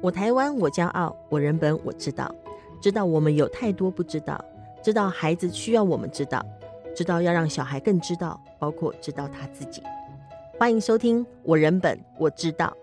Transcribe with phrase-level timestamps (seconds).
[0.00, 2.32] 我台湾，我骄傲；我人本，我知道。
[2.80, 4.42] 知道我们有太多不知道，
[4.80, 6.40] 知道孩子需要我们知道，
[6.94, 9.82] 知道要让小孩更知道，包括知道他自己。
[10.56, 12.76] 欢迎收听《我人本我知道》。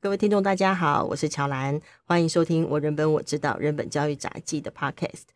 [0.00, 5.26] 各位听众，大家好，我是乔兰，欢迎收听《我人本我知道》人本教育杂记的 Podcast。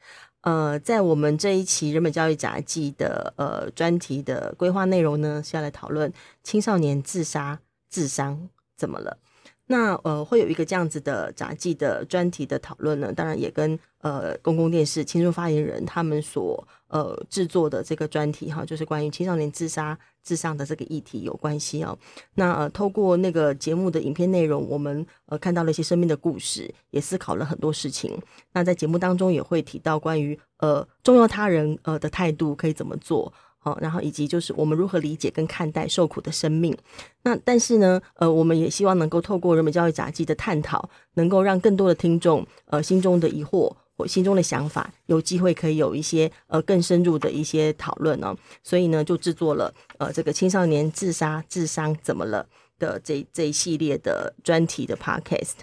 [0.40, 6.12] 呃，在我们这一期《人本教育杂记》的呃专题的规划内容呢，是要来讨论
[6.42, 9.16] 青少年自杀、自伤怎么了。
[9.70, 21.96] 那呃，会有一个这样子的杂技的专题的讨论呢，当然也跟呃公共电视青春发言人他们所呃制作的这个专题哈，就是关于青少年自杀自伤的这个议题有关系哦。
[22.34, 28.20] 那呃，透过那个节目的影片内容，我们呃看到了一些生命的故事，也思考了很多事情。
[28.52, 33.32] 那在节目当中也会提到关于呃重要他人呃的态度可以怎么做。
[33.62, 36.74] 好，然后以及就是我们如何理解跟看待受苦的生命。
[37.24, 48.34] 那但是呢，呃，我们也希望能够透过人本教育杂记的探讨，能够让更多的听众，呃，心中的疑惑或心中的想法，有机会可以有一些呃更深入的一些讨论哦。
[48.62, 52.46] 所以呢，就制作了呃这个青少年自杀自伤怎么了
[52.78, 55.56] 的这这一系列的专题的 podcast。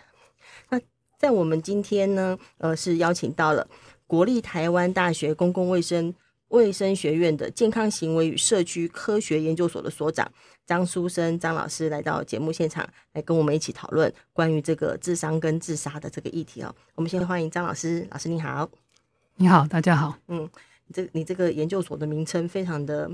[0.69, 0.79] 那
[1.17, 3.67] 在我们今天呢，呃，是邀请到了
[4.05, 6.13] 国立台湾大学公共卫生。
[6.49, 10.31] 卫生学院的健康行为与社区科学研究所的所长
[10.65, 16.73] 张书生张老师来到节目现场，来跟我们一起讨论关于这个智商跟自杀的这个议题哦。
[16.95, 18.69] 我们先欢迎张老师，老师你好，
[19.35, 20.17] 你好，大家好。
[20.27, 20.49] 嗯，
[20.87, 23.09] 你这你这个研究所的名称非常的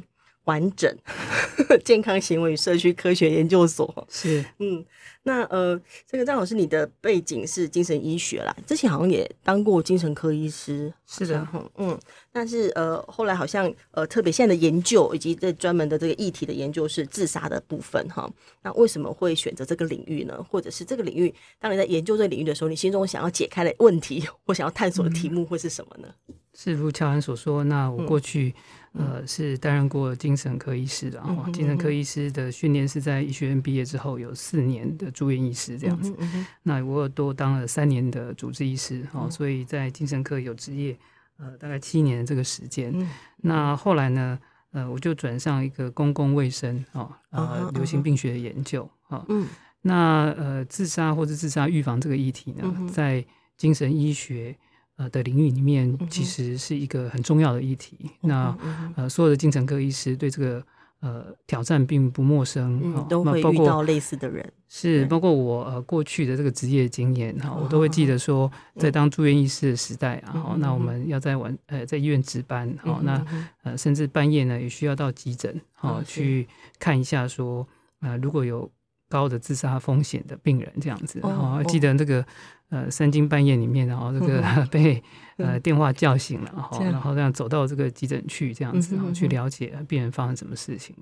[0.45, 0.94] 完整，
[1.83, 4.86] 健康行为与社区科学研究所是嗯。
[5.25, 11.97] 那呃，这个张老师，你的背景是精神医学啦，之前好像也当过精神科医师，是的，嗯，
[12.30, 18.30] 但是呃，后来好像呃，特别现在的研究以及这专门的这个议题的研究是自杀的部分哈。
[18.64, 20.45] 那为什么会选择这个领域呢？
[20.52, 26.14] 或者是这个领域，当你在研究这个领域的时候，你心中想要解开的问题 或想要探索的题目会是什么呢？
[26.27, 28.50] 嗯、是如乔安所说，那我过去。
[28.50, 28.64] 嗯
[28.95, 36.16] 呃，是担任过精神科医师的哈，嗯、精神科医师的训练是在医学院毕业之后有四年的住院医师这样子。
[36.61, 40.95] 那我多当了三年的主治医师哦，嗯、所以在精神科有职业
[41.38, 42.92] 呃大概七年的这个时间。
[42.94, 44.38] 嗯、那后来呢，
[44.73, 49.26] 呃，我就转上一个公共卫生啊呃流行病学的研究啊。
[49.27, 49.48] 嗯。
[49.82, 53.26] 那呃自杀或者自杀预防这个议题呢，嗯、在
[53.58, 54.56] 精神医学。
[54.98, 57.98] 呃的领域里面，其实是一个很重要的议题。
[58.21, 58.58] 嗯、那
[58.95, 60.64] 呃，所有的精神科医师对这个
[60.99, 64.52] 呃挑战并不陌生，嗯、都会遇到类似的人。
[64.70, 73.26] 是包括我呃过去的这个职业经验哈，我都会记得说，在当住院医师的时代啊，嗯、哼那我们要在晚呃在医院值班，好、嗯，那
[73.64, 76.48] 呃甚至半夜呢也需要到急诊好、嗯、去
[76.80, 77.67] 看一下说，
[77.99, 78.70] 呃如果有
[79.14, 82.26] 高的自杀风险的病人这样子，然后，记得这个。
[82.70, 84.42] 呃，三更半夜里面，然后这个
[84.74, 85.04] 被
[85.38, 90.96] 呃电话叫醒了，然后然后这样走到这个急诊去，这样子，然后去了解病人发生什么事情。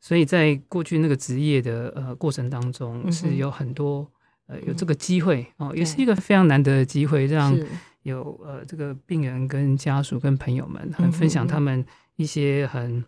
[0.00, 4.10] 所以在过去那个职业的呃过程当中，是有很多
[4.46, 7.54] 呃有这个机会哦，也是一个非常难得的机会，让
[8.04, 11.84] 有呃这个病人跟家属跟朋友们很分享他们
[12.16, 13.04] 一些很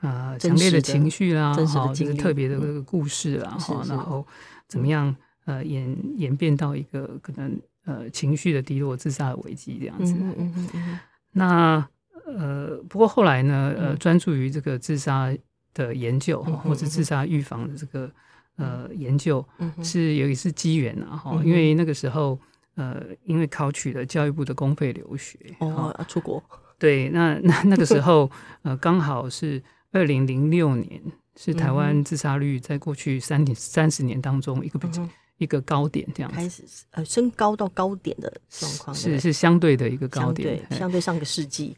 [0.00, 4.26] 啊强烈的情绪啦，哈，就是特别的这个故事啦，哈，然后
[4.66, 5.14] 怎么样？
[5.46, 10.12] 呃，演演变到一个可能呃情绪的低落、自杀的危机这样子。
[10.12, 10.98] 嗯嗯嗯嗯、
[11.32, 11.88] 那
[12.26, 15.34] 呃，不过后来呢，呃，专注于这个自杀
[15.74, 18.08] 的研究，嗯、或者自杀预防的这个
[18.56, 21.32] 呃研究，嗯、是有一次机缘啊哈。
[21.34, 22.38] 嗯、因为那个时候
[22.76, 26.40] 呃，因为考取了教育部的公费留学哦，要出国。
[26.78, 28.30] 对，那那那个时候
[28.62, 29.60] 呃，刚好是
[29.92, 31.00] 二零零六年，
[31.36, 35.08] 是台湾自杀率在过去三年三十年当中一个比较。
[35.40, 41.74] 一个高点这样子，开始呃升高到高点的状况，是是相对的一个高点，相对，相对上个世纪，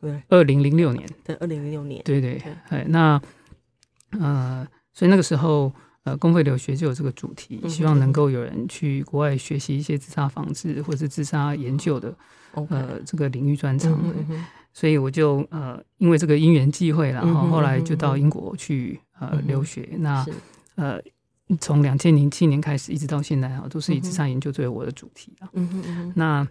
[0.00, 3.22] 对，二零零六年，对，二零零六年，对对，哎，那
[4.18, 12.12] 呃，所以那个时候呃，公费留学就有这个主题，希望能够有人去国外学习一些自杀防治或者是自杀研究的
[12.68, 13.96] 呃这个领域专长，
[14.74, 20.26] 所以我就呃因为这个因缘际会，然后后来就到英国去呃留学，那
[20.74, 21.00] 呃。
[21.60, 25.48] 从两千零七年开始，一直到现在啊，都是以自杀研究作为我的主题啊。
[25.52, 26.48] 嗯嗯那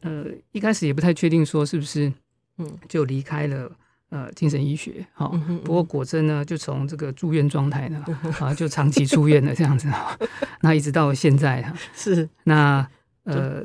[0.00, 2.10] 呃，一开始也不太确定说是不是，
[2.56, 3.70] 嗯，就离开了
[4.08, 5.06] 呃精神医学。
[5.12, 5.28] 好，
[5.62, 8.02] 不过果真呢，就从这个住院状态呢，
[8.40, 10.18] 啊，就长期住院了这样子啊。
[10.62, 12.88] 那一直到现在哈，是那
[13.24, 13.64] 呃，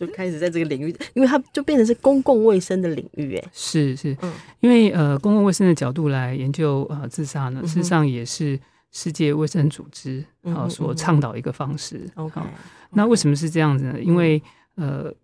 [0.00, 4.16] 就开始在这个领域，因为它就变成是公共卫生的领域，哎，是是，
[4.60, 8.58] 因为呃，公共卫生的角度来研究呃自杀呢，事实上也是。
[8.92, 12.10] 世界卫生组织啊所倡导一个方式。
[12.16, 12.40] OK，
[12.90, 14.00] 那为什么是这样子呢？
[14.02, 14.42] 因为
[14.74, 15.14] 呃，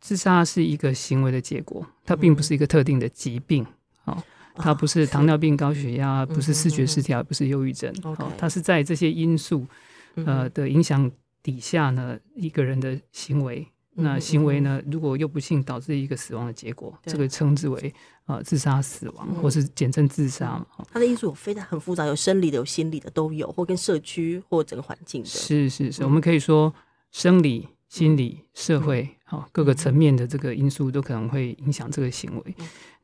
[0.00, 3.66] 自杀是一个行为的结果，它并不是一个特定的疾病。
[4.06, 4.16] 哦，
[4.54, 7.94] 它不是糖尿病、高血压，不是视觉失调，不是忧郁症。
[8.02, 9.66] 哦，它是在这些因素
[10.14, 11.12] 呃的影响
[11.42, 13.68] 底下呢，一个人的行为。
[13.98, 14.80] 那行为呢？
[14.90, 17.94] 如果又不幸导致一个死亡的结果，这个称之为
[18.26, 20.66] 呃自杀死亡，或是简称自杀嘛。
[20.92, 25.28] 它的因素有非常很复杂，有生理的，有心理的都有，或跟社区或整个环境的。
[25.28, 26.72] 是是是，我们可以说
[27.10, 32.54] 生理、心理、社会，好各个层面的这个因素都可能会影响这个行为。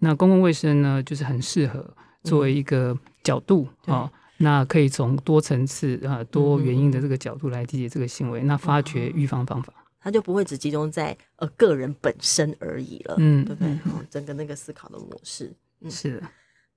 [0.01, 9.73] 那公共卫生呢，就是很适合作为一个角度啊，那可以从多层次啊、多原因的这个角度来理解这个行为，那发掘预防方法。
[10.03, 13.69] 他就不会只集中在呃个人本身而已了，嗯，对不对？
[13.85, 16.29] 嗯、整个那个思考的模式，嗯、是的。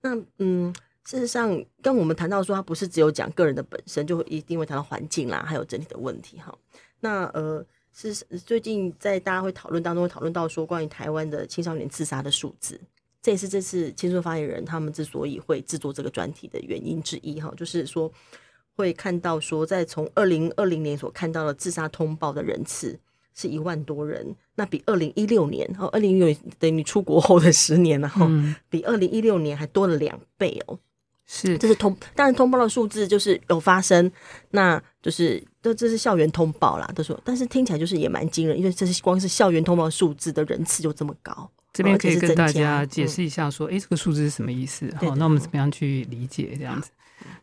[0.01, 0.72] 那嗯，
[1.04, 6.56] 事实上，跟我们谈到说，它不是只有讲个人的本身，就一定会谈到环境啦，还有整体的问题哈。
[7.00, 12.80] 那呃，是最近在大家会讨论当中会讨论到说，关于台湾的青少年自杀的数字，
[13.24, 18.12] 这也是这次青春发言人他们之所以会制作这个专题的原因之一哈，就是说
[18.75, 23.00] 会看到说，在从二零二零年所看到的自杀通报的人次。
[23.35, 28.27] 是一万多人，那比二零一六年哦，二零一六年等于出国后的十年，然后
[28.69, 30.79] 比二零一六年还多了两倍哦。
[31.27, 34.11] 是，这是通，当然通报的数字就是有发生，
[34.51, 41.49] 那就是这这是校园通报啦，都说，但是听起来就是也蛮惊人，因为这是光是校园通报数字的人次就这么高。
[41.73, 44.87] 这边可以跟大家解释一下，说，哎、嗯，这个数字是什么意思？
[44.97, 46.89] 好，那我们怎么样去理解这样子？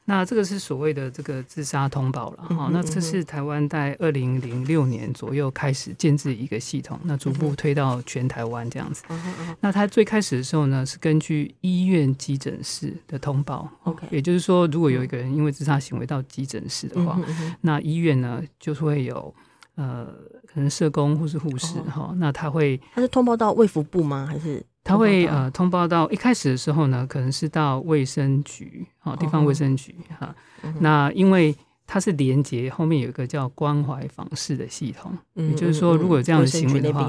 [0.05, 9.05] 那这个是所谓的这个自杀通报了哈、那这是台湾在二零零六年左右开始建置一个系统，那逐步推到全台湾这样子。
[9.08, 19.35] 嗯、那它最开始的时候呢，是根据医院急诊室的通报，OK，也就是说，如果有一个人因为自杀行为到急诊室的话，嗯、那医院呢就是会有
[19.76, 20.06] 呃
[20.52, 24.26] 可能社工或是护士哈、哦，那他会他是通报到卫福部吗？
[24.28, 24.64] 还是？
[24.84, 30.34] 他会呃通报到一开始的时候呢，可能是到卫生局，好，地方卫生局哈。
[30.81, 31.55] 那因为
[31.87, 37.06] 它是连接后面有一个叫关怀访视的系统，也就是说，如果有这样的行为的话，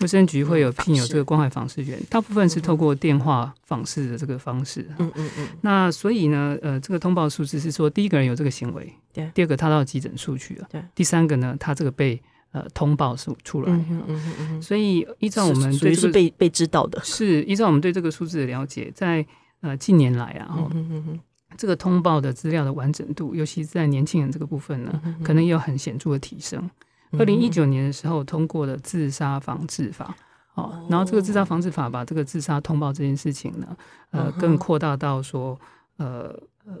[0.00, 4.86] 卫生局会有聘有这个关怀访视员，大部分是透过电话访视的这个方式。
[4.98, 5.48] 嗯嗯嗯。
[5.62, 9.30] 那所以呢，呃，这个通报数字是说，第一个人有这个行为，对。
[9.34, 10.82] 第二个他到急诊处去了，对。
[10.94, 12.20] 第三个呢，他这个被。
[12.52, 19.24] 呃，通报是出来，嗯嗯嗯，所以依照我们对、这个、是被被知道的，是依照我们对这个数字的了解，在
[19.60, 21.20] 呃近年来啊，嗯嗯嗯，
[21.56, 26.68] 这个通报的资料的完整度，尤其是在年轻人这个部分呢，嗯、可能也有很显著的提升。
[27.12, 30.16] 二零一九年的时候通过了自杀防治法，
[30.54, 33.76] 哦，然后这个自杀防治法把这个自杀通报这件事情呢，
[34.10, 35.56] 呃，更扩大到说，
[35.98, 36.74] 呃呃。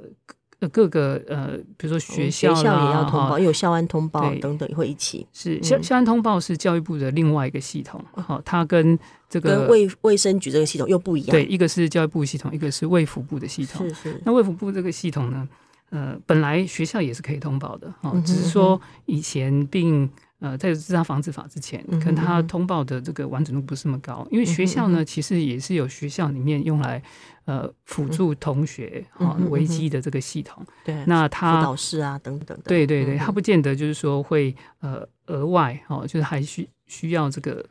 [0.60, 5.26] 呃，各个呃，比如说学校，学校也要通报，有校安通报等等，会一起。
[5.32, 8.98] 是校校安通报是教育部的另外一个系统，好，它跟
[9.28, 11.30] 这个卫卫生局这个系统又不一样。
[11.30, 13.88] 对，一个是教育部系统，一个是卫福部的系统。
[13.88, 14.20] 是是。
[14.24, 15.48] 那卫福部这个系统呢，
[15.88, 20.10] 呃，本来学校也是可以通报的，哦，只是说以前并。
[20.40, 27.02] 呃，在自杀防治法之前，可能他通报的这个完整度不是那么高，因为学校呢，其实也是有学校里面用来
[27.44, 30.64] 呃辅助同学啊危机的这个系统。
[30.84, 32.64] 对，那他辅导师啊等等的。
[32.64, 37.64] 对对对，他不见得就是说会呃额外哦，就是还需需要这个，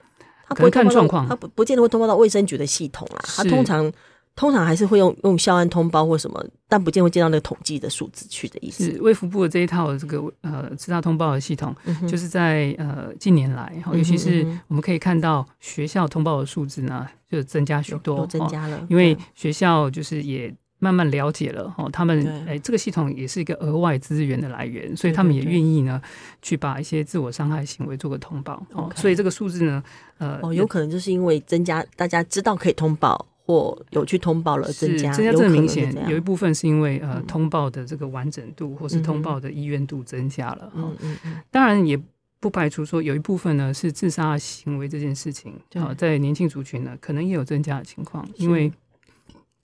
[0.47, 3.91] 他不会看状况，他不不见得会通报到卫生局的系统啦，他通常。
[4.39, 8.85] 通常还是会用用校安通报或什么，但不见会见到那个统计的数字去的意思。
[8.85, 18.87] 是卫福部的这一套这个呃自杀通报的系统，嗯、就是在呃近年来，尤其是我们可以看到学校通报的数字呢，就增加许多，增加了。
[18.89, 26.01] 因为学校就是也慢慢了解了哦，他们哎这个系统也是一个额外资源的来源，所以他们也愿意呢
[26.41, 28.65] 去把一些自我伤害行为做个通报。
[28.71, 29.83] 哦，所以这个数字呢，
[30.17, 33.25] 呃，哦，有可能就是因为增加大家知道可以通报。
[33.49, 40.71] 或有去通报了增加，增加这明显有一部分是因为呃通报的这个完整度，或是通报的意愿度增加了。
[40.75, 41.35] 嗯嗯嗯。
[41.49, 41.99] 当然也
[42.39, 48.71] 不排除说有一部分呢是自杀行为这件事情啊，在年轻族群呢可能也有增加的情况，因为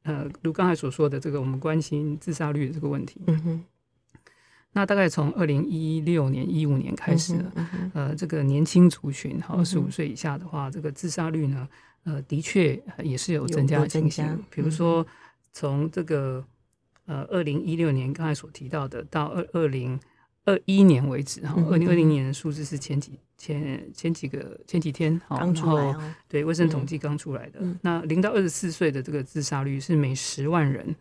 [0.01, 3.21] 呃如刚才所说的这个我们关心自杀率的这个问题。
[3.27, 3.63] 嗯哼。
[4.73, 7.35] 那大概从二零一六年一五年开始，
[7.93, 11.67] 呃这个年轻族群哈二十五岁以下的话，这个自杀率呢。
[12.05, 14.37] 呃，的确也是有增加的倾向。
[14.49, 15.05] 比如说，
[15.51, 16.45] 从这个
[17.05, 19.99] 呃二零一六年刚才所提到的，到二二零
[20.45, 27.59] 二一年为止哈，二零二零年的数字是前几前前几个前几天刚出来，哦，对卫生统计刚出来的。
[27.81, 30.95] 那零到二十四岁的这个自杀率是每十万人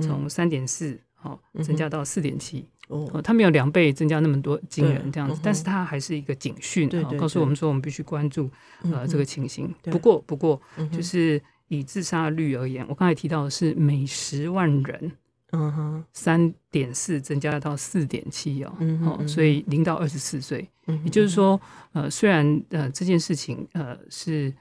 [0.00, 2.68] 从三点四好增加到四点七。
[2.88, 6.88] 哦，它没有两倍增加那么多惊人这样子，嗯、但是它还是一个警讯，
[7.18, 8.50] 告诉我们说我们必须关注
[8.84, 9.74] 呃、嗯、这个情形。
[9.82, 10.60] 不过不过，
[10.92, 15.12] 就是以自杀率而言，我刚才提到的是每十万人，
[15.52, 21.60] 嗯哼，三点四增加到四点七哦，嗯哼，所以零到二十四岁，嗯、也就是说，
[21.92, 24.52] 呃，虽然呃这件事情呃是。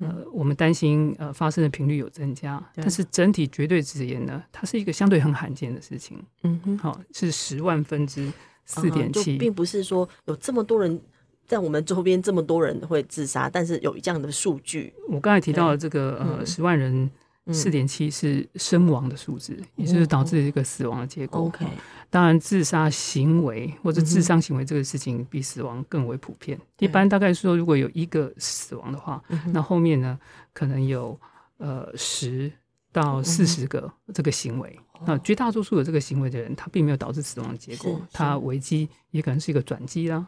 [0.00, 6.22] 呃，我们担心呃发生的频率有增加，但是整体绝对值言呢，它是一个相对很罕见的事情。
[6.42, 8.32] 嗯哼，好、哦，是十万分之
[8.64, 11.00] 四点七，并不是说有这么多人
[11.46, 14.92] 在我们周边这么多人会自杀，但是有这样的数据。
[15.08, 17.10] 我刚才提到的这个呃十万人。
[17.52, 21.42] 四点七是身亡的数字，也就是导致一个死亡的结果。
[21.42, 21.66] OK，
[22.08, 26.58] 当然自杀行为或者自伤行为这个事情比死亡更为普遍。
[26.78, 29.22] 一般大概说，如果有一个死亡的话，
[29.52, 30.18] 那后面呢
[30.52, 31.18] 可能有
[31.58, 32.50] 呃十
[32.92, 34.78] 到四十个这个行为。
[35.04, 40.26] 那绝大多数的这个行为的人，他并没有导致死亡的结果，他危机也可能是一个转机啦。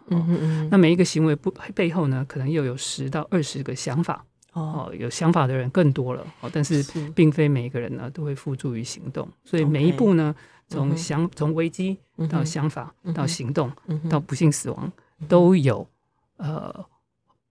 [0.71, 4.27] 那每一个行为不背后呢，可能又有十到二十个想法。
[4.57, 6.83] 哦，有想法的人更多了，哦，但是
[7.15, 10.35] 并非每一个人呢都会付诸于行动，所以每一步呢，
[10.67, 11.99] 从想从危机
[12.31, 13.71] 到想法到行动
[14.09, 14.91] 到不幸死亡，
[15.29, 15.87] 都有
[16.39, 16.87] 呃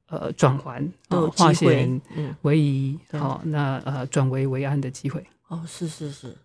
[0.07, 2.01] 呃转环哦化险
[2.41, 5.23] 为夷，好，那呃转危为安的机会。
[5.47, 6.35] 哦，是是是。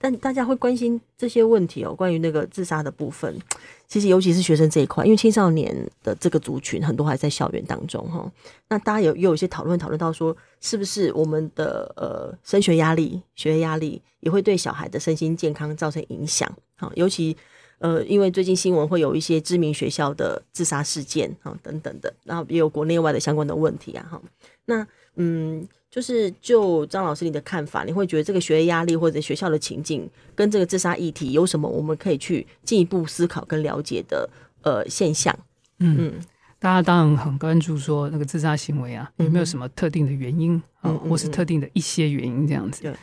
[0.00, 3.36] 但大家会关心这些问题哦，关于那个自杀的部分。
[3.88, 8.30] 其实，尤其是学生这一块，因为青少年的这个族群很多还在校园当中哈。
[8.68, 16.46] 那大家有也有一些讨论，讨论到说，是不是我们的呃升学压力、学业压力也会对小孩的身心健康造成影响？
[16.76, 17.34] 哈，尤其
[17.78, 24.20] 呃，因为最近新闻会有一些知名学校的自杀事件啊等等的，然后也有国内外的相关的问题啊哈。
[24.66, 24.86] 那
[25.16, 25.66] 嗯。
[25.90, 34.28] 就是就张老师你的看法，你会觉得这个学业压力或者学校的情境跟这个自杀议题有什么我们可以去进一步思考跟了解的
[34.62, 35.34] 呃现象？
[35.78, 36.14] 嗯嗯，
[36.58, 42.82] 大家当然很关注说那个自杀行为啊有没有什么特定的原因啊，或是特定的一些原因这样子。
[42.82, 42.94] 对。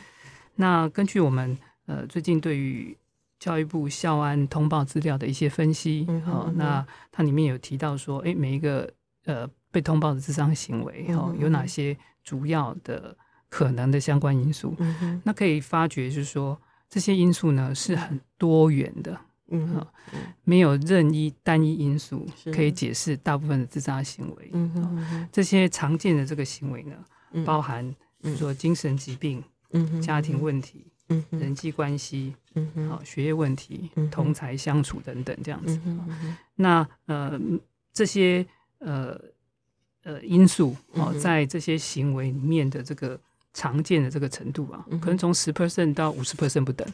[0.54, 2.96] 那根据我们呃最近对于
[3.40, 8.88] 教育部校安通报资料的一些分析，好，那它里面有提到说，哎，每一个
[9.24, 11.96] 呃被通报的自杀行为哦有哪些？
[12.26, 13.16] 主要的
[13.48, 19.16] 可能的相关因素，嗯、那可以发觉，就是说这些因素呢是很多元的，
[19.48, 19.86] 嗯
[20.42, 24.50] 没有任意单一因素可以解释大部分的自杀行为。
[24.52, 26.96] 嗯哼，这些常见的这个行为呢，
[27.30, 27.88] 嗯、包含
[28.20, 29.40] 比如说精神疾病、
[29.70, 35.80] 嗯、家庭问题、嗯、人际关系、嗯哼哦、学业问题、嗯、同才相处等等这样子。
[35.86, 37.40] 嗯、那呃
[37.92, 38.44] 这些
[38.80, 39.16] 呃。
[40.06, 43.18] 呃，因素哦，在这些行为里面的这个
[43.52, 46.86] 常见的这个程度啊，可能从十 percent 到五十 percent 不等。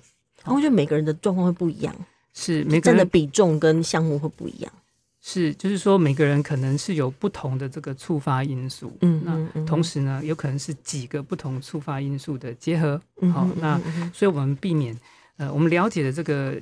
[0.47, 1.95] 我觉得每个人的状况会不一样，
[2.33, 4.73] 是每个人的比重跟项目会不一样。
[5.21, 8.91] 是，就是说每个人可能是有不同的这个触发因素。
[9.03, 12.99] 嗯，那同时呢，有可能是几个不同触发因素的结合。
[13.31, 13.79] 好，那
[14.15, 14.99] 所以我们避免
[15.37, 16.59] 呃，我们了解的这个。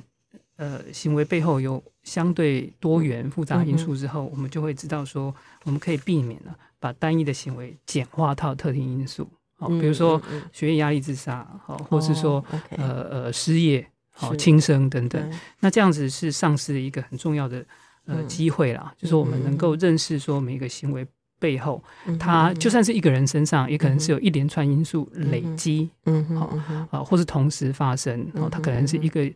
[0.61, 9.27] 呃，行为背后有相对多元复杂因素之后，嗯、我们就会知道说，我们可以避免了把单一的行为简化到特定因素。
[9.57, 12.45] 好，比如说学业压力自杀，好，或是说、
[12.77, 15.19] 呃呃失业、好轻生等等。
[15.61, 17.65] 那这样子是丧失了一个很重要的
[18.05, 21.03] 呃机会啦，嗯、就是我们能够认识说每一个行为
[21.39, 21.83] 背后，
[22.19, 26.55] 它就算是一个人身上，也可能是有一连串因素累积，嗯好
[26.91, 29.27] 啊，或是同时发生，然后它可能是一个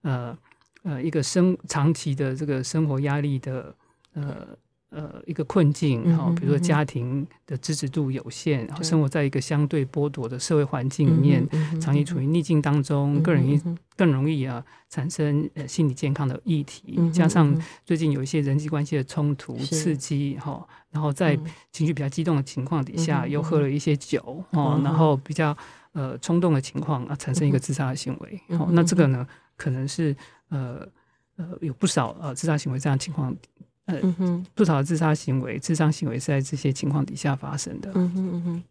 [0.00, 0.34] 呃。
[0.82, 3.74] 呃，一个生长期的这个生活压力的
[4.14, 4.48] 呃
[4.88, 11.46] 呃一个困境，然后比如说家庭的支持度有限，然后生活在一个相对剥夺的社会环境里面，
[11.80, 13.60] 长期处于逆境当中，更容易
[13.94, 21.38] 更容易啊产生呃心理健康的议题，加上最近有一些人际关系的冲突刺激哈，然后在
[21.70, 25.54] 情绪比较激动的情况底下，又喝了一些酒哦，然后比较
[25.92, 29.26] 呃冲动的情况啊，产生一个自杀的行为，好，那这个呢
[29.58, 30.16] 可能是。
[30.50, 30.86] 呃
[31.36, 33.34] 呃，有不少呃自杀行为这样情况，
[33.86, 37.90] 呃，嗯、哼不少的自杀行为、自伤行为是在这些情况底下发生的。
[37.94, 38.62] 嗯哼嗯哼，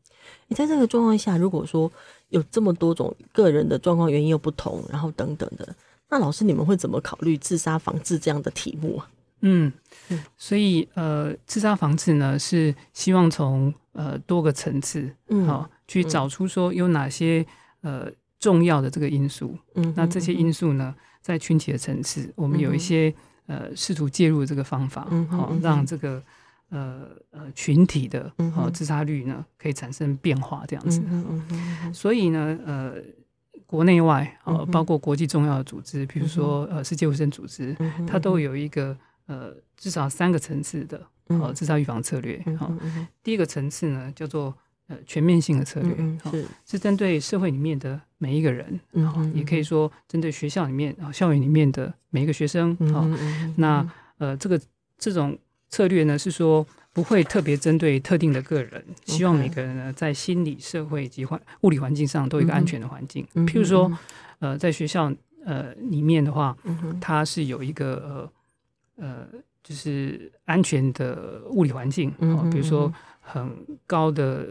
[0.48, 1.92] 你在这个状况下，如果说
[2.30, 5.76] 有这么多种个人的状况原因又不同，然后等等的，
[6.10, 9.10] 那老师你们会怎么考虑自杀防治这样的题目啊？
[9.42, 9.72] 嗯，
[10.38, 17.44] 所以呃，自杀防治呢是希望从呃多个层次，嗯，好去找出说有哪些
[17.82, 20.94] 呃重要的这个因素，嗯，那这些因素呢？
[21.22, 23.14] 在群体的层次，我们有一些、
[23.48, 26.24] 呃试图介入的这个方法，好、嗯哼哦、让这个
[26.70, 31.02] 呃呃群体的呃自杀率呢可以产生变化这样子。
[31.94, 32.94] 所以呢呃
[33.66, 37.76] 国内外呃，包括国际重要的组织，比如说呃世界卫生组织，
[38.08, 38.98] 它都有一个
[39.28, 42.44] 呃至少三个层次的呃自杀预防策略。
[42.58, 42.72] 好，
[43.24, 44.56] 第一个层次呢叫做
[44.90, 45.96] 呃全面性的策略，
[46.30, 46.46] 是。
[46.66, 48.78] 是针对社会里面的每一个人，
[49.34, 52.76] 也可以说针对学校里面啊校园里面的每一个学生。
[52.92, 53.08] 好，
[53.56, 54.60] 那呃这个
[54.98, 55.38] 这种
[55.70, 56.68] 策略呢是说。
[56.92, 63.26] 不会特别针对特定的个人，希望每个人呢在心理、社会及环物理环境上都有一个安全的环境。
[63.46, 63.90] 譬如说，
[64.40, 65.10] 呃，在学校
[65.46, 66.58] 呃里面的话，
[67.00, 68.32] 它是有一个
[68.98, 69.28] 呃呃，
[69.64, 72.10] 就是安全的物理环境，
[72.52, 72.92] 比如说
[73.32, 73.50] 很
[73.86, 74.48] 高的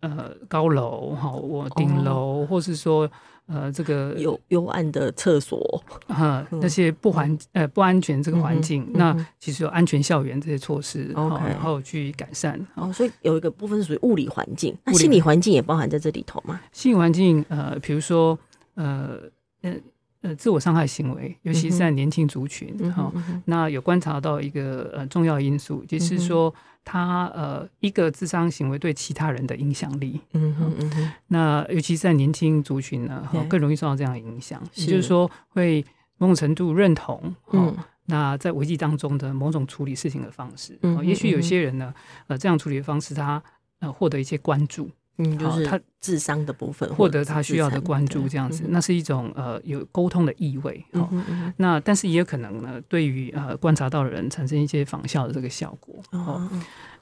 [0.00, 3.10] 呃高楼哈，我顶楼，或是说。
[3.46, 12.58] 呃，这个有幽暗的厕所，哈，那些不环呃不安全这个环境，那其实有安全校园这些措施，然后去改善。
[12.74, 16.58] 哦，所以有一个部分是属于物理环境，那心理环境也包含在这里头吗？
[16.72, 18.38] 心理环境，呃，比如说，
[18.76, 19.18] 呃，
[19.60, 19.74] 呃，
[20.22, 23.12] 呃，自我伤害行为，尤其是在年轻族群，哈，
[23.44, 26.54] 那有观察到一个呃重要因素，就是说。
[26.84, 34.62] 他呃，一个智商行为对其他人的影响力，嗯哼嗯哼，那尤其是在年轻族群呢，更容易受到这样的影响。
[34.74, 35.84] 也就是说，会
[36.18, 37.74] 某种程度认同，嗯，
[38.06, 41.92] 那在危机当中的某种处理事情的方式，嗯，也许有些人呢，
[42.26, 43.42] 呃，这样处理的方式，他
[43.80, 44.90] 呃获得一些关注。
[45.16, 50.84] 嗯，就是他智商的部分，获得他需要的关注，这样子，那是一种呃有沟通的意味。
[50.92, 51.08] 好，
[51.56, 55.94] 那但是也有可能呢，对于呃观察到的人产生一些仿效的这个效果。
[56.10, 56.50] 哦，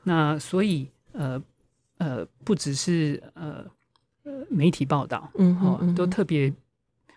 [0.03, 1.43] 那所以呃
[1.97, 3.65] 呃，不只是呃
[4.51, 6.53] 媒体报道，嗯，哦，都特别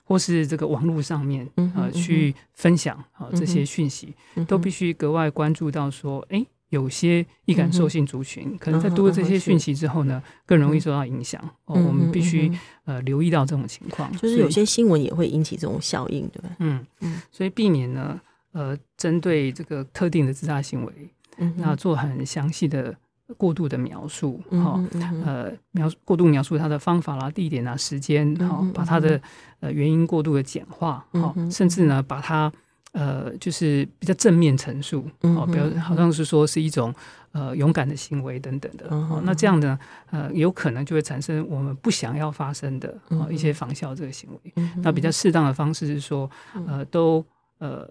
[0.06, 4.16] 或是这个网络上面呃去分享啊这些讯息，
[4.48, 6.46] 都必须格外关注到说，哎。
[6.70, 11.40] 有些易感受性族群，嗯、可能在读了这些讯息之后呢，嗯、更容易受到影响。
[11.66, 12.52] 我们必须
[12.86, 14.12] 呃留意到这种情况。
[14.18, 16.50] 就是有些新闻也会引起这种效应，对吧？
[16.60, 18.20] 嗯嗯，所以避免呢，
[18.52, 20.94] 呃，针对这个特定的自杀行为，
[21.38, 22.94] 嗯、那做很详细的
[23.38, 24.88] 过度的描述，哈、哦，
[25.24, 29.22] 呃，描过度描述它的方法啦、地点啊、时间，哈、哦，把它的
[29.60, 32.51] 呃原因过度的简化，哈、哦，甚至呢，把它。
[32.96, 36.96] 呃，就是比较正面陈述，哦，比如好像是说是一种
[37.34, 39.77] 呃勇敢的行为等等的，哦，那这样呢，
[40.12, 44.53] 呃，有可能就会产生我们不想要发生的哦一些仿效这个行为。
[44.77, 46.31] 那比较适当的方式是说，
[46.66, 47.22] 呃，都
[47.58, 47.86] 呃，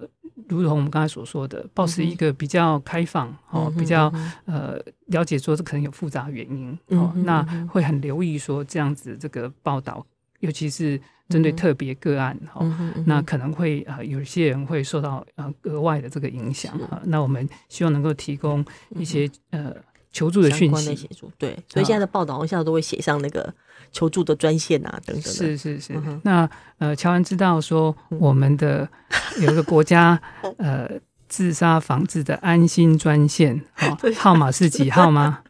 [0.49, 4.11] 如同我们刚才所说的，保持一个比较开放，哦，比较
[4.47, 10.07] 呃了解说这可能有复杂原因，哦，那会很留意说这样子这个报道，
[10.41, 10.99] 尤其是。
[11.29, 12.61] 针对特别个案，哈、
[13.07, 17.01] 那可能会呃有些人会受到呃额外的这个影响哈。
[17.03, 19.77] 是那我们希望能够提供一些、嗯、呃
[20.13, 21.59] 求助的讯息，协助对。
[21.67, 23.53] 所以现在的报道好像都会写上那个
[23.91, 25.33] 求助的专线啊等等。
[25.33, 25.95] 是是是。
[25.95, 28.89] 嗯、那呃，乔安知道说我们的
[29.41, 30.21] 有一个国家
[30.59, 30.89] 呃
[31.27, 35.43] 自杀防治的安心专线，好，号码是几号吗？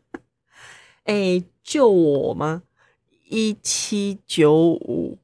[1.04, 2.62] 哎、欸，救我吗？
[3.28, 5.18] 一七九五。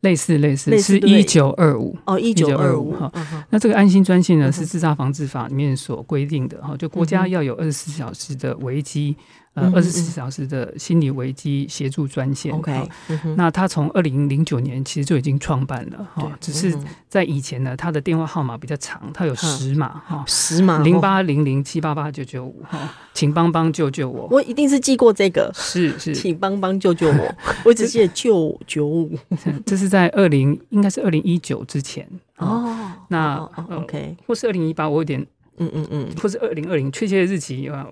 [0.00, 3.10] 类似类似是一九二五哦，一九二五哈。
[3.50, 9.16] 那这个安心专线呢，是自杀防治法里面所规定的哈，就国家要有二十四小时的危机。
[9.60, 12.52] 呃，二十四小时的心理危机协助专线。
[12.52, 12.88] OK，
[13.36, 16.72] 那他从二零零九年其实就已经创办了哈，只是
[17.08, 24.28] 在以前呢，他的电话号码比较长，他有十码哈，十码零八零零七八八九九五哈，请帮帮救救我。
[24.30, 27.34] 我一定是记过这个，是是，请帮帮救救我。
[27.64, 29.18] 我只记得九九五，
[29.66, 32.92] 这是在二零应该是二零一九之前哦。
[33.08, 33.36] 那
[33.70, 37.86] OK，或是二零一八，我有点嗯嗯嗯，或是二零二零，确切的日期啊。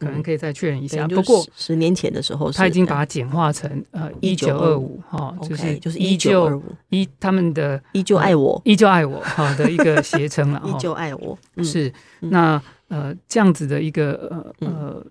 [0.00, 4.98] 可能可以再确认一下，不过十年前的时候，他已经把它简化成呃一九二五。
[5.08, 6.62] 哈，就是就是一九二五。
[6.88, 15.06] 一他们的依旧爱我，依旧爱我好的一个协称了， 依旧爱我是那呃这样子的一个呃呃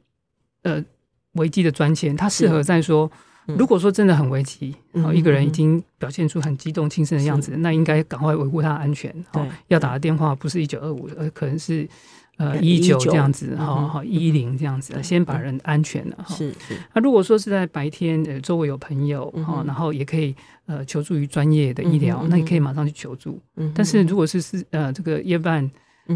[0.64, 0.86] 呃
[1.34, 3.10] 危机的专线，它适合在说，
[3.46, 11.88] 如果说真的很危机，然一个人已经表现出很激动轻生的样子，那应该赶快维护他的安全，对，要打的电话不是一九二五，而可能是。
[12.40, 16.34] 呃，一九这样子，好好一零这样子，先把人安全了哈。
[16.34, 16.74] 是是。
[16.94, 20.34] 那如果说是在白天，呃，周围有朋友哈，然后也可以
[20.66, 23.38] 呃求助于专业的医疗，那你可以马上去求助。
[23.76, 25.70] 但是如果是是呃这个夜半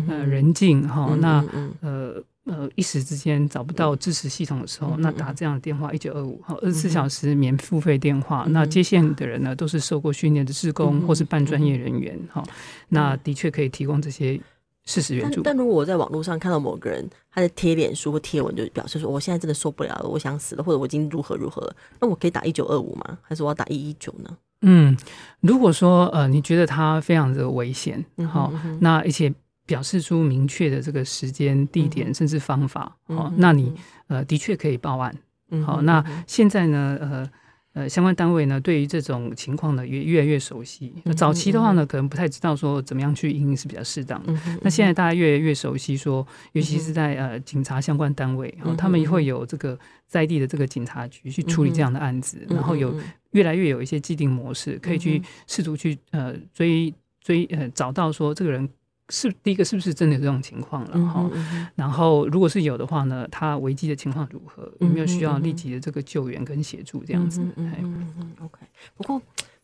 [0.08, 1.44] 呃人静哈，那
[1.82, 8.46] 呃呃一时之间找不到支持系统的时候，那打这样的电话一九二五，哈，二十四小时免付费电话。
[8.48, 12.42] 那接线的人呢，都是受过训练的职工或是半专业人员哈。
[12.88, 14.40] 那的确可以提供这些。
[14.86, 15.42] 事实援助。
[15.42, 23.18] 但如果我在网络上看到某个人他在贴脸书或贴文，就表示说我现在真的受不了了，我想死了，或者我已经如何如何了，那我可以打一九二五吗？
[23.22, 24.38] 还是我要打一一九呢？
[24.62, 24.96] 嗯，
[25.42, 29.34] 如果说呃，你觉得他非常的危险，好、嗯嗯哼，那而且
[29.66, 33.74] 表示出明确的这个时间、地点、嗯、甚至方法，好、嗯，那你
[34.08, 35.16] 呃的确可以报案。
[35.52, 37.30] 嗯、好，那现在呢，呃。
[37.74, 40.94] 呃，相关单位呢，对于这种情况呢，也越来越熟悉。
[41.16, 44.34] 早期的话呢，可能不太知道说怎么样去因应是比较适当的。
[44.62, 52.96] 那现在大家越来越熟悉，说，尤其是在呃警察相关单位，然后他们会有这个在地的这个警察局去处理这样的案子，然后有
[53.32, 58.70] 越来越有一些既定模式，可以去试图去呃追追呃找到说这个人。
[59.10, 61.68] 是第一个，是不是真的有这种情况了哈、嗯嗯？
[61.76, 64.72] 然后，如果是有的话呢，他危机的情况如何？
[64.80, 67.42] 有没有需要立即的这个救援跟协助这样子？
[67.42, 68.60] 嗯嗯，嗯，嗯 OK。
[68.96, 69.22] 不过，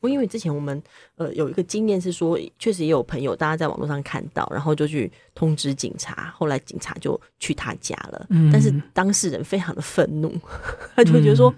[0.09, 0.81] 因为之前我们
[1.15, 10.37] 呃有一个经验是说，确实也有朋友大家在网络上看到，然后就去通知警察，后来警察就去他家了，嗯、但是当事人非常的愤怒，
[10.95, 11.49] 他就会觉得说。
[11.49, 11.55] 嗯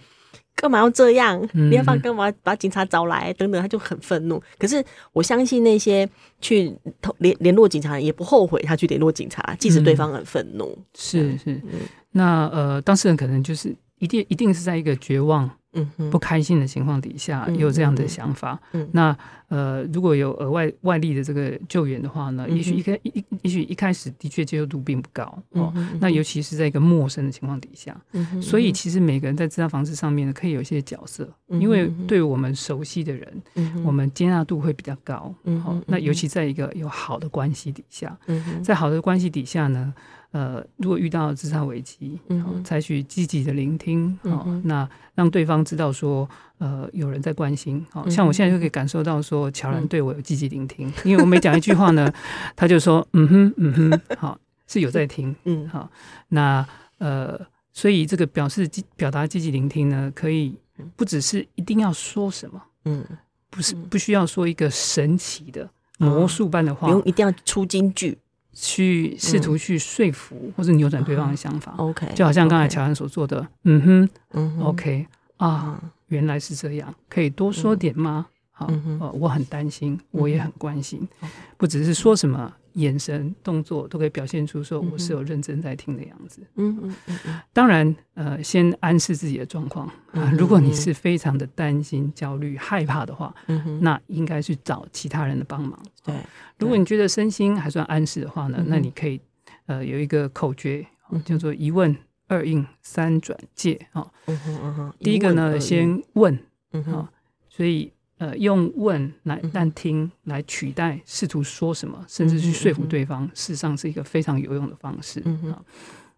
[0.62, 1.41] 干嘛要这样？
[1.54, 3.34] 你要放干嘛把警察找来？
[3.34, 4.39] 等等，他就很愤怒。
[4.60, 6.08] 可是我相信那些
[6.39, 6.71] 去
[7.17, 10.65] 联联络警察也不后悔他去联络警察，即使对方很愤怒。
[10.65, 11.80] 嗯、是是、嗯，
[12.12, 15.50] 那呃，当事人可能就是一定一定是在一个绝望。
[15.74, 18.60] 嗯，不开心的情况底下，也有这样的想法。
[18.74, 25.74] 嗯，那呃，如果有额外外力的这个救援的话呢，嗯、也许一开一也许一开始的确接受度并不高、嗯、哦。
[26.00, 35.34] 那尤其是在一个陌生的情况底下，嗯，所以其实每个人在治安防治上面呢，可以有一些角色，嗯、因为对我们熟悉的人，嗯，我们接纳度会比较高。
[35.44, 39.94] 嗯，好、哦，那尤其在一个有好的关系底下，嗯，在好的关系底下呢。
[40.32, 52.10] 呃，如果遇到自杀危机，嗯，采取积极的聆听，哦、嗯，那让对方知道说，呃，有人在关心，好、嗯、像我现在就可以感受到说，乔兰对我有积极聆听、嗯，因为我每讲一句话呢，
[52.56, 55.91] 他就说，嗯哼，嗯哼，好，是有在听，嗯，好，
[56.30, 56.65] 那
[57.00, 57.38] 呃，
[57.74, 60.56] 所以这个表示表达积极聆听呢，可以
[60.96, 63.06] 不只是一定要说什么，嗯，
[63.50, 68.17] 不是不需要说一个神奇的魔术般的话，不用一定要出金句。
[68.54, 78.28] 去试图去说服或者扭转对方的想法、嗯、，OK，就好像刚才乔安所做的，嗯哼，嗯，OK 啊、嗯，原来是这样，可以多说点吗？
[78.68, 82.54] 嗯、好、我很担心，我也很关心，嗯、不只是说什么。
[82.74, 86.42] 眼神、动作都可以表现出说我是有认真在听的样子。
[86.56, 87.40] 嗯嗯嗯嗯。
[87.54, 90.32] 当然，呃，先安示自己的状况啊。
[90.38, 95.78] 如果你是非常的担心、焦虑、害怕的话，嗯，那应该去找其他人的帮忙。
[96.04, 96.16] 对。
[96.58, 99.20] 如果你觉得身心还算安适的话呢，那你可以
[99.66, 100.86] 呃有一个口诀，
[101.26, 101.96] 叫做一问
[102.28, 104.08] 二应三转介啊。
[104.28, 104.94] 嗯哼嗯哼。
[105.00, 106.38] 第一个呢，先问。
[106.74, 107.08] 嗯哼。
[107.50, 107.92] 所以。
[108.22, 115.20] 呃，用问来但听来取代试图说什么，甚至去说服对方，事实上是一个非常有用的方式。
[115.26, 115.56] 嗯，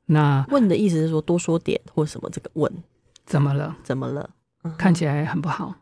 [0.08, 2.30] 那问的意思是说多说点或什么？
[2.30, 2.70] 这个问
[3.26, 3.74] 怎么了？
[3.86, 4.30] 怎么了？
[4.78, 5.74] 看起来很不好，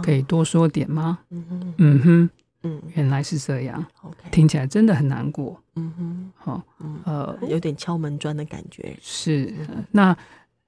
[0.00, 1.18] 可以多说点吗？
[1.30, 2.30] 嗯哼，嗯哼，
[2.62, 3.84] 嗯，原来是这样。
[4.02, 5.60] OK，听起来真的很难过。
[5.74, 6.62] 嗯哼，好，
[7.04, 8.96] 呃，有点敲门砖的感觉。
[9.02, 9.52] 是，
[9.90, 10.16] 那。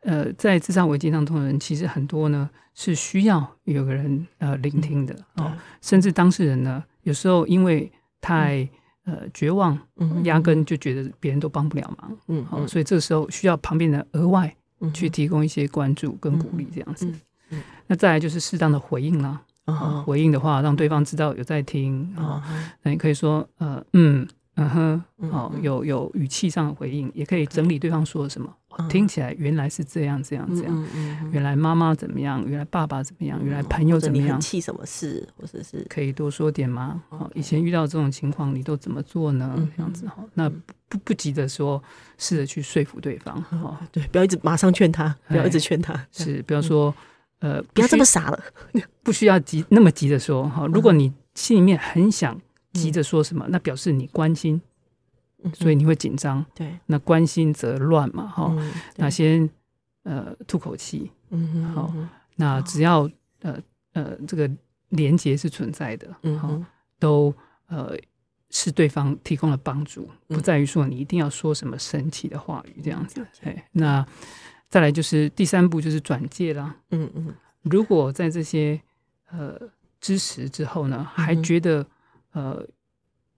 [0.06, 7.90] 呃，在咨商危机当中的人，其实很多呢是需要有个人呃聆听的哦，甚至当事人呢，有时候因为
[8.20, 8.62] 太、
[9.06, 9.76] 嗯、呃绝望，
[10.22, 14.54] 压根就觉得别人都帮不了忙，嗯，好、哦，所以这个时候需要旁边的额外
[14.94, 17.12] 去提供一些关注跟鼓励这样子。
[17.50, 19.40] 嗯，那再来就是适当的回应啦，
[20.04, 22.14] 回应的话让对方知道有在听
[22.82, 24.24] 那你可以说呃嗯
[24.56, 28.52] 嗯哼，哦，有有语气上的回应，也可以整理对方说了什么。
[28.90, 30.88] 听起来原来是这样，这样，这样。
[31.32, 32.44] 原来妈妈怎么样？
[32.46, 33.42] 原来爸爸怎么样？
[33.42, 34.38] 原来朋友怎么样？
[34.38, 35.26] 气什么事？
[35.36, 37.02] 或者是可以多说点吗？
[37.08, 39.54] 好，以前遇到这种情况，你都怎么做呢？
[39.74, 40.50] 这样子哈，那
[40.90, 41.82] 不不急着说，
[42.18, 43.40] 试着去说服对方。
[43.44, 46.06] 哈，对，不要一直马上劝他，不要一直劝他。
[46.12, 46.94] 是，不要说，
[47.38, 48.38] 呃，不要这么傻了，
[49.02, 50.46] 不需要急那么急着说。
[50.50, 52.38] 哈，如果你心里面很想
[52.76, 54.60] 急着说什么，那表示你关心。
[55.54, 59.48] 所以你会紧张，对，那关心则乱嘛，哈、嗯，那先
[60.02, 61.94] 呃吐口气，嗯，好，
[62.34, 63.08] 那只要
[63.42, 63.56] 呃
[63.92, 64.50] 呃这个
[64.88, 66.60] 连接是存在的，嗯，好，
[66.98, 67.32] 都
[67.68, 67.96] 呃
[68.50, 74.06] 是对方提供了帮助，不在于说你一定要说什么神奇的话语这样子，哎、嗯，那
[74.68, 78.80] 再来就是第三步就是转介啦，嗯嗯，如果在这些
[79.30, 79.60] 呃
[80.00, 81.86] 支持之后呢，还觉得
[82.36, 82.66] 呃。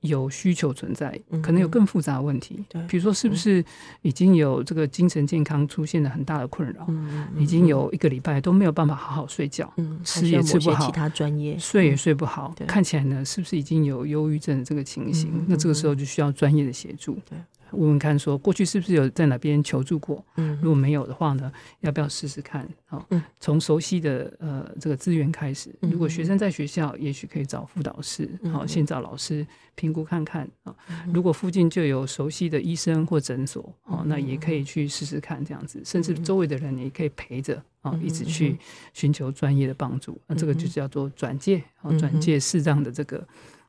[0.03, 1.11] 有需求存在，
[1.43, 2.65] 可能有更复杂的问题。
[2.69, 3.65] 对，比如说是不是
[4.03, 6.85] 已经有这个精神健康出现了很大的困扰？
[6.87, 15.45] 嗯，已经有一个礼拜都没有办法好好睡觉，嗯，吃也吃不好，其他专业睡也睡不好，看起来呢是不是已经有忧郁症的这个情形？
[15.49, 17.19] 那这个时候就需要专业的协助。
[17.71, 20.25] 对，问问看，说过去是不是有在哪边求助过？
[20.37, 22.69] 嗯，如果没有的话呢，要不要试试看？
[22.87, 23.07] 好，
[23.41, 25.75] 从熟悉的呃这个资源开始。
[25.81, 30.75] 如果学生在学校，也许可以找辅导室，好，先找老师评估看看啊。
[31.13, 35.83] 如果附近就有熟悉的医生或诊所，哦，那也可以去试试看这样子。
[35.85, 38.57] 甚至周围的人也可以陪着啊，一直去
[38.95, 40.19] 寻求专业的帮助。
[40.27, 43.27] 那这个就叫做转介，好，转介适当的这个。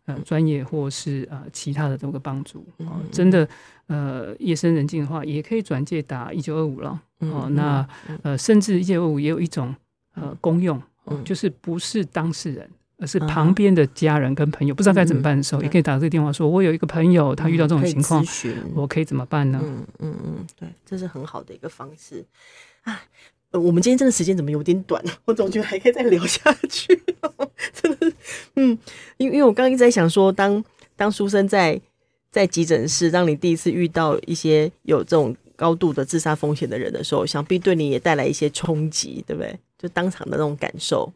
[0.09, 3.47] 呃，专业或是呃其他的这个帮助哦，真的
[3.85, 7.47] 呃夜深人静的话，也可以转介打一九二五了哦。
[7.51, 7.87] 那
[8.23, 9.75] 呃，甚至一九二五也有一种
[10.15, 10.81] 呃功用，
[11.23, 12.67] 就是不是当事人，
[12.97, 18.25] 而是旁边的家人跟朋友不知道该怎么办的时候，也可以打这个电话说，我有一个朋友他遇到这种情况，
[18.73, 19.59] 我可以怎么办呢？
[19.61, 22.25] 嗯嗯嗯，对，这是很好的一个方式
[22.83, 22.99] 啊。
[23.51, 25.03] 呃，我们今天真的时间怎么有点短？
[25.25, 26.87] 我总觉得还可以再聊下去。
[27.73, 28.11] 真的，
[28.55, 28.77] 嗯，
[29.17, 30.63] 因为因为我刚刚一直在想说，当
[30.95, 31.79] 当书生在
[32.29, 39.59] 在急诊室，让你第一次遇到一些有这种高度的自杀风险的人的时候，想必对你也带来一些冲击，对不对？
[39.79, 41.11] 就当场的那种感受。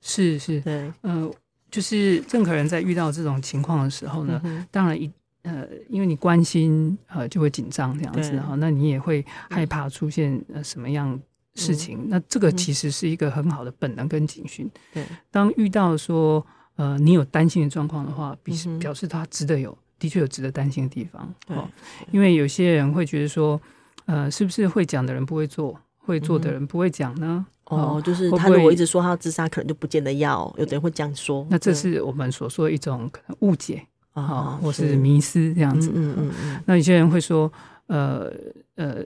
[0.00, 1.34] 是是，对，嗯、呃，
[1.70, 5.10] 就是任何人在遇到这种情况的时候呢，嗯、当然一
[5.42, 11.20] 呃，因为你关心呃，就会紧张这样子哈，对那你也会害怕出现呃什么样。
[11.56, 14.70] 事情，那这个其实是一个很好的本能跟警讯。
[14.92, 16.44] 对，当遇到说
[16.76, 21.34] 呃你有担心的状况的话，表示表示他值得有，的确有值得担心的地方。
[21.48, 21.68] 哦，
[22.12, 23.60] 因为有些人会觉得说，
[24.04, 27.46] 呃，是不是会讲的人不会做，会做的人不会讲呢？
[27.64, 30.54] 哦，就是他如果一直说他要自杀，可能就不见得要。
[30.56, 35.90] 有的人会这样说，那这是我们所说的一种可能误解啊，或是迷失这样子。
[35.94, 36.62] 嗯嗯嗯。
[36.66, 37.52] 那有些人会说，
[37.86, 38.32] 呃
[38.76, 39.02] 呃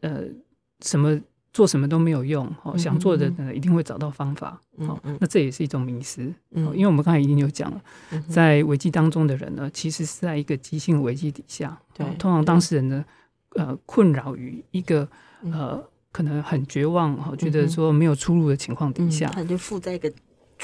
[0.00, 0.22] 呃，
[0.80, 1.20] 什么？
[1.58, 7.82] 做什么都没有用，哦，想做的呢一定会找到方法，哦，那这也是一种迷思，因为我们刚才已经有讲了，
[8.28, 13.04] 在危机当中的人呢，其实是在一个急性危机底下，对，通常当事人呢，
[13.56, 15.08] 呃，困扰于一个
[15.52, 20.08] 呃，可能很绝望，哈，觉得说没有出路的情况底下，他就附在一个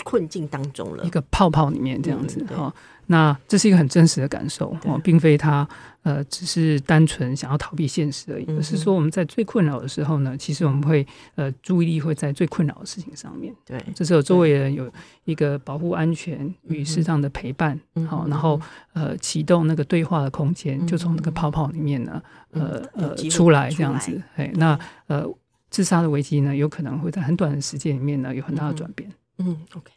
[0.04, 2.72] 困境当中了，一个泡泡里面这样子，哈。
[3.06, 5.68] 那这是一个很真实的感受哦，并非他
[6.04, 13.54] 呃只是单纯想要逃避现实而已，而是说我们在最困扰的时候呢，其实我们会呃注意力会在最困扰的事情上面。
[13.66, 14.90] 对，这时候周围人有
[15.24, 18.58] 一个保护安全与适当的陪伴，好，然后
[18.94, 24.18] 呃启动那个对话的空间，就从那个泡泡里面呢，呃呃出来这样子。
[24.36, 25.26] 哎，那呃
[25.68, 29.10] 自杀的危机呢，有可能会在很短的时间里面呢有很大的转变。
[29.36, 29.92] 嗯，OK。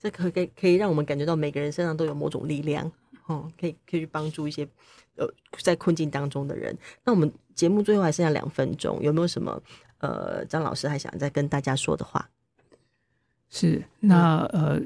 [0.00, 2.90] 这可可以可以让我们感觉到每个人身上都有某种力量，
[3.26, 4.66] 哦，可以可以去帮助一些
[5.16, 5.28] 呃
[5.60, 6.76] 在困境当中的人。
[7.04, 9.60] 那我们节目最后还剩下两分钟，有没有什么
[9.98, 12.30] 呃张老师还想再跟大家说的话？
[13.50, 14.80] 是，那呃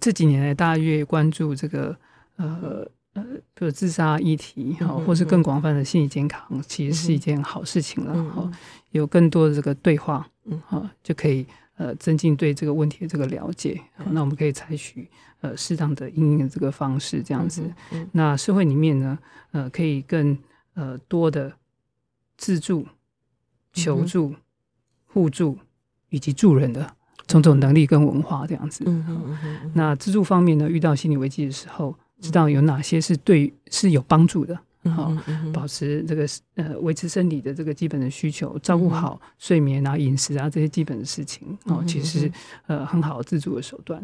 [0.00, 1.94] 这几年来大家越关注这个
[2.36, 3.22] 呃呃
[3.52, 8.42] 比如自杀议题哈，或是更广泛的心理健康，其实是一件好事情了哈。
[8.44, 8.54] 嗯、
[8.92, 11.46] 有更多的这个对话，嗯，好就可以。
[11.80, 15.08] 呃，增进对这个问题的这个了解，嗯、那我们可以采取
[15.40, 17.62] 呃适当的因应的这个方式，这样子。
[17.90, 19.18] 嗯嗯、那社会里面呢，
[19.52, 20.36] 呃，可以更
[20.74, 21.50] 呃多的
[22.36, 22.86] 自助、
[23.72, 24.36] 求助、嗯、
[25.06, 25.56] 互助
[26.10, 26.94] 以及助人的
[27.26, 28.84] 种种能力跟文化，这样子。
[29.72, 34.60] 那自助方面呢，遇到心理危机的时候，知道有哪些是对是有帮助的。
[34.84, 35.14] 好，
[35.52, 42.32] 保持这个呃维持身体的这个基本的需求，照顾好睡眠啊、饮食啊这些基本的事情哦，其实是
[42.66, 44.02] 呃很好的自助的手段。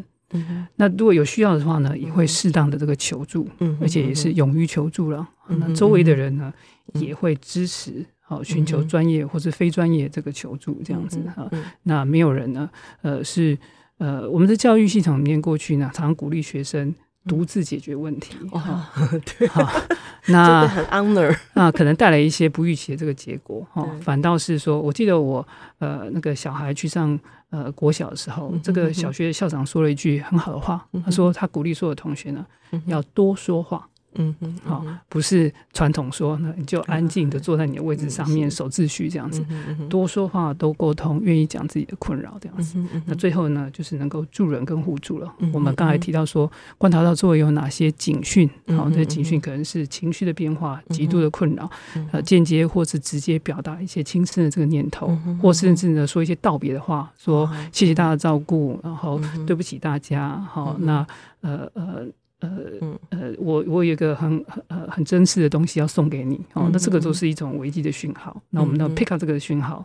[0.75, 5.27] 那如果有需要的话呢，也会适当的这个求助，嗯而且也是勇于求助了。
[5.47, 6.53] 那周围的人呢，
[6.93, 11.49] 也会支持，好寻求专业或是非专业这个求助这样子哈。
[11.83, 12.69] 那没有人呢，
[13.01, 13.57] 呃是
[13.97, 16.93] 呃我们的教育系统里面过去呢，常常鼓励学生。
[17.27, 18.89] 独自解决问题，哈，
[19.37, 19.69] 对，哈，
[20.27, 25.45] 那很 honor，那可能带来一些不预期的这个结果，哈，反倒是说，我记得我
[25.79, 32.45] 呃那个小孩去上呃国小的时候，这个小学校长说了一句很好的话，他说他鼓励所有同学呢
[32.85, 33.87] 要多说话。
[34.17, 39.43] 嗯嗯，好，不是传统说呢，你就安静的坐在你的位置上面守秩序这样子，
[39.89, 42.77] 多说话，多沟通，愿意讲自己的困扰这样子。
[43.05, 45.33] 那最后呢，就是能够助人跟互助了。
[45.53, 51.69] 我们刚才提到说，观察到周围有哪些警讯，好，这些警讯可能是情绪的变化、极度的困扰，
[52.11, 61.05] 呃，间接或是直接表达一些轻生的这个念头，或甚至呢说一些道别的话，说谢谢大家照顾，然后对不起大家，好，那
[61.41, 62.07] 呃呃。
[62.39, 62.49] 呃
[63.09, 68.39] 呃，我我有一个很很呃很真实的东西要送给你哦，那这个都是一种危机的讯号。
[68.51, 69.83] 那我们要 pick up 这个讯号，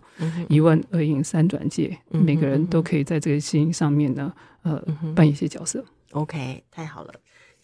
[0.48, 4.82] 一问二应三转介，每个人都可以在这个事情上面呢，呃，
[5.14, 5.82] 扮演一些角色。
[6.10, 7.14] OK，太好了。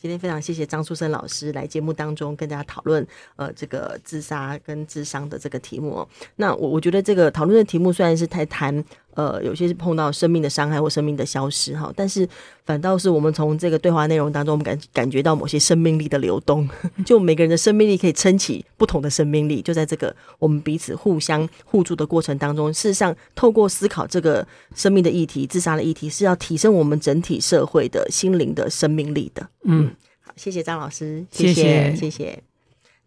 [0.00, 6.08] 今天非常谢谢张树生老师来节目当中跟大家讨论呃这个自杀跟智商的这个题目哦。
[6.36, 8.72] 那我我觉得这个讨论的题目虽然是在谈
[9.18, 12.26] 呃有些是碰到生命的伤害或生命的消失哈，但是
[12.64, 16.68] 反倒是我们从这个对话内容当中，我们感感觉到某些生命力的流动，
[17.04, 29.44] 就每个人的生命力可以撑起不同的生命力，就在这个我们彼此互相互助的过程当中，事实上透过思考这个生命的议题、自杀的议题，是要提升我们整体社会的心灵的生命力的。
[29.64, 32.10] 嗯，好，谢谢张老师，谢谢，谢谢。
[32.10, 32.42] 谢谢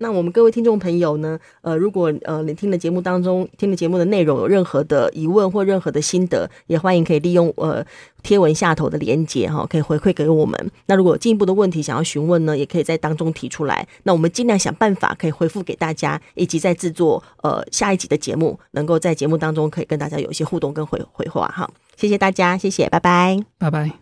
[0.01, 7.85] 那我们各位听众朋友呢，呃，如果呃你听的节目当中听的节目的内容有任何的疑问或任何的心得，也欢迎可以利用呃
[8.23, 10.71] 贴文下头的连接哈，可以回馈给我们。
[10.87, 13.87] 那如果进一步的问题想要询问呢，也可以在当中提出来。
[14.01, 21.69] 那我们尽量想办法可以回复给大家，以及在制作呃下一集的节目，能够在节目当中可以跟大家有一些互动跟回回话哈。
[21.95, 23.91] 谢谢大家，谢谢，拜拜，拜拜。